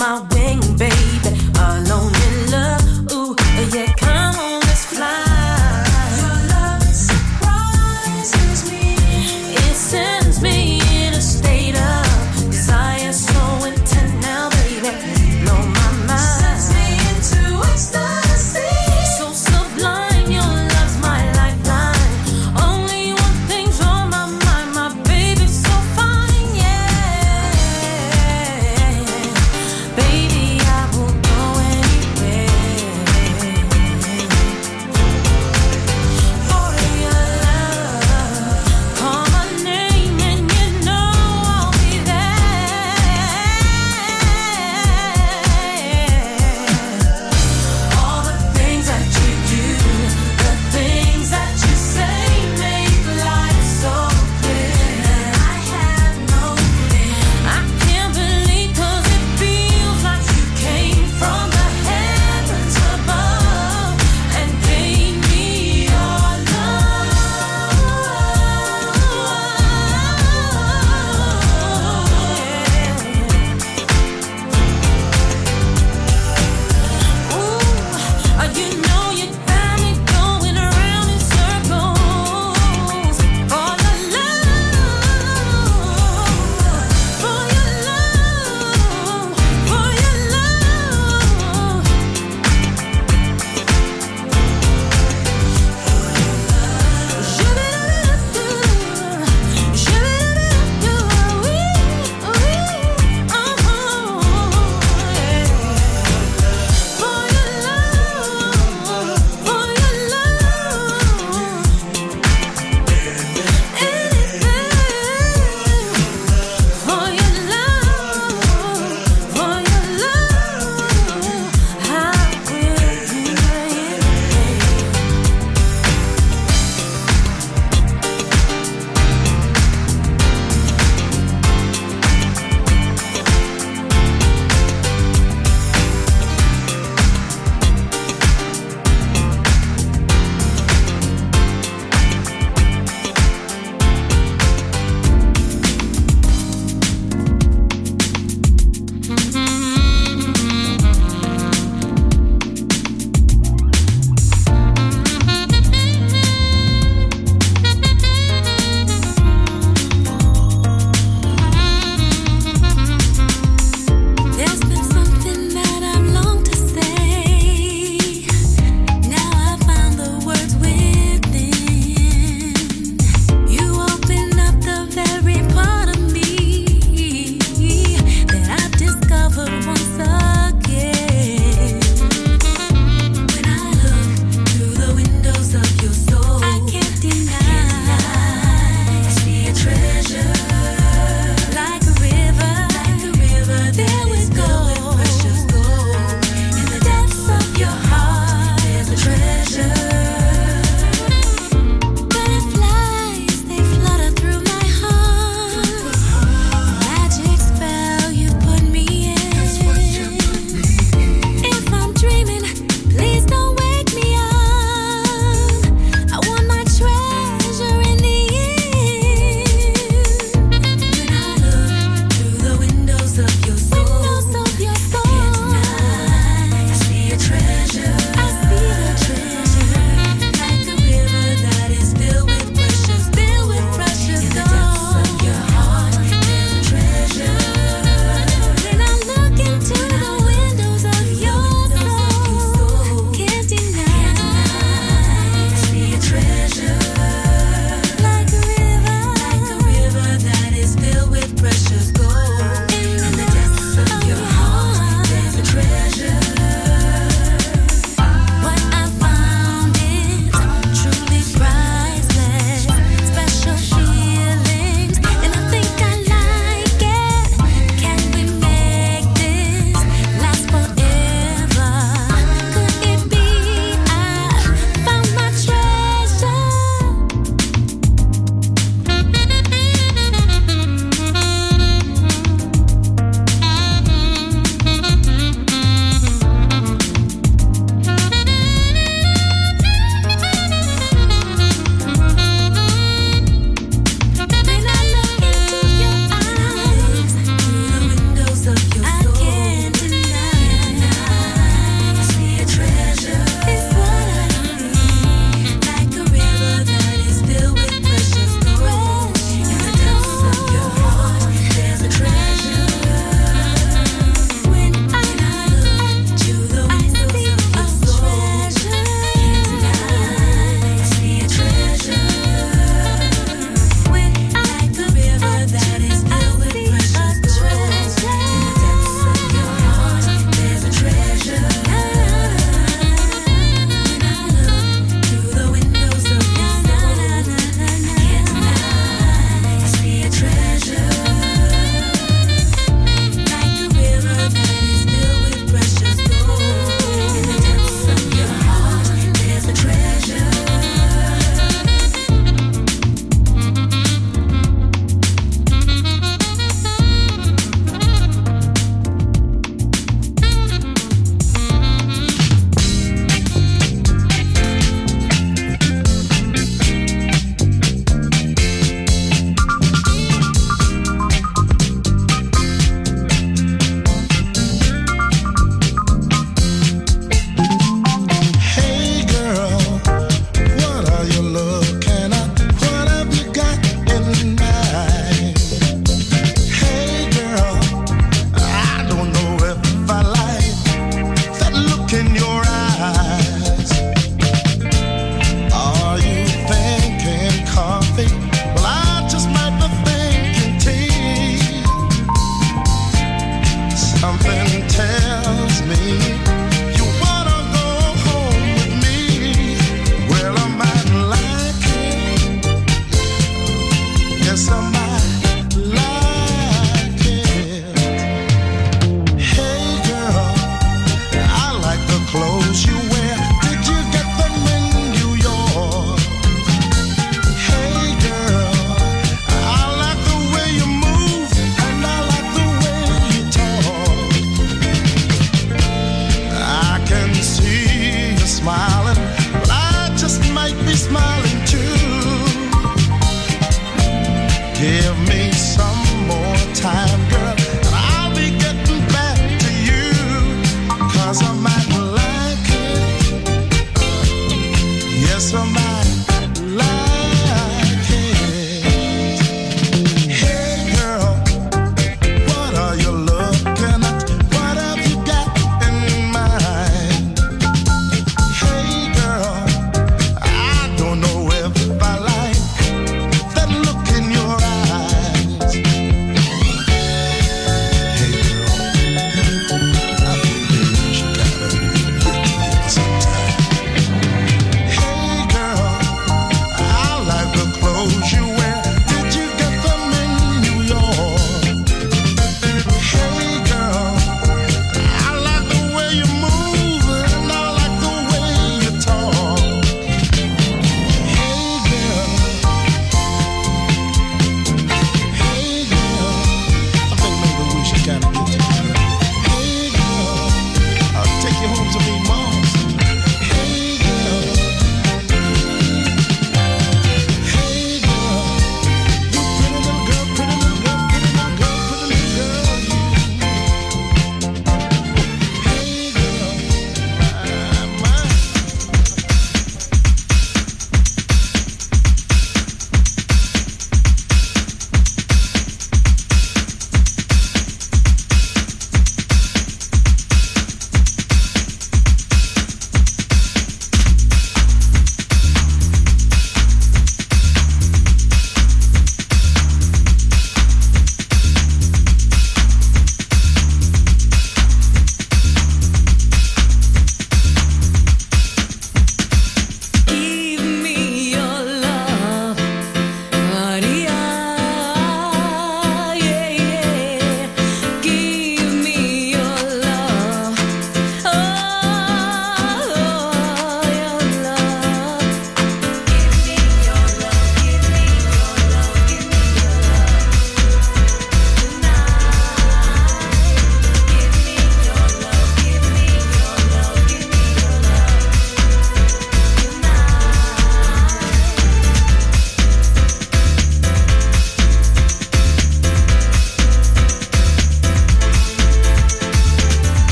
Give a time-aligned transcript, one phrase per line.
[0.00, 0.39] my way.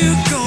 [0.00, 0.37] you go?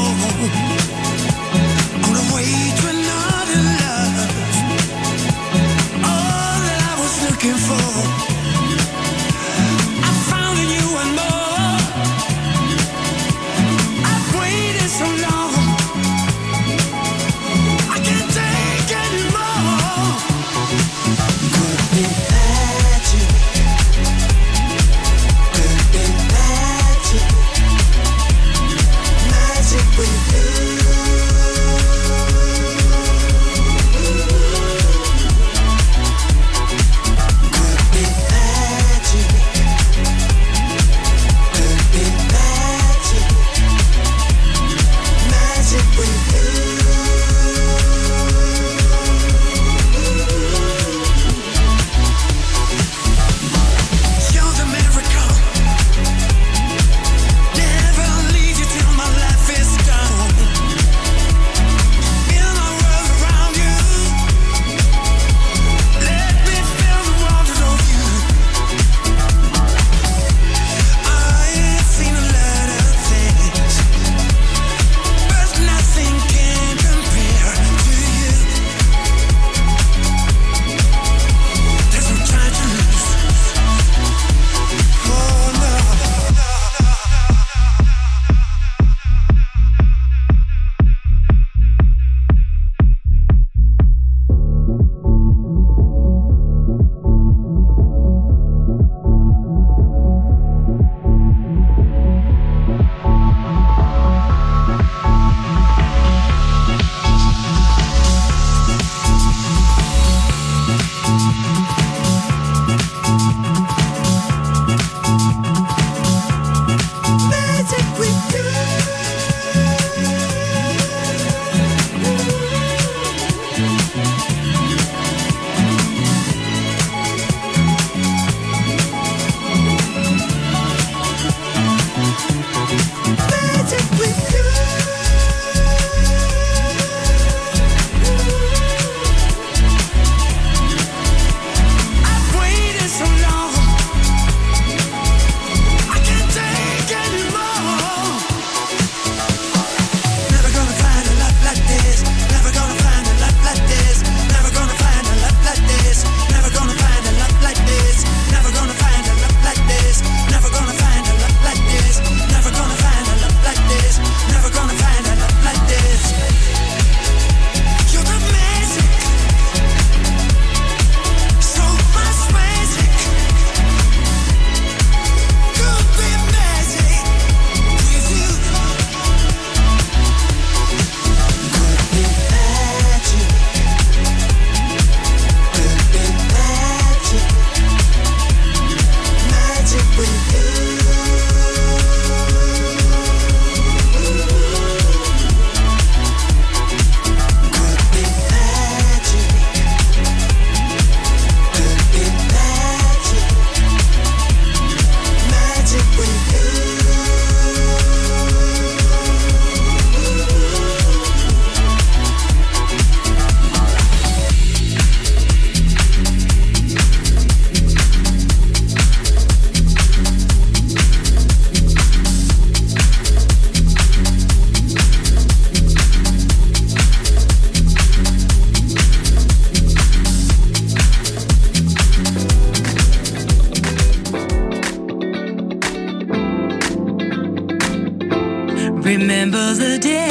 [239.23, 240.10] remember the day.